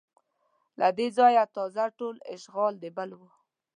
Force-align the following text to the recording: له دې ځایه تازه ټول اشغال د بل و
له 0.79 0.87
دې 0.97 1.07
ځایه 1.17 1.43
تازه 1.55 1.85
ټول 1.99 2.15
اشغال 2.35 2.73
د 2.79 2.85
بل 2.97 3.09
و 3.17 3.21